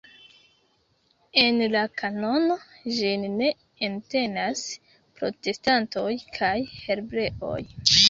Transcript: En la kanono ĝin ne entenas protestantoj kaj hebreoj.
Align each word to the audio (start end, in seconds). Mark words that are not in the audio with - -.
En 1.41 1.61
la 1.75 1.83
kanono 2.03 2.57
ĝin 3.01 3.29
ne 3.35 3.53
entenas 3.91 4.67
protestantoj 5.23 6.11
kaj 6.43 6.55
hebreoj. 6.77 7.65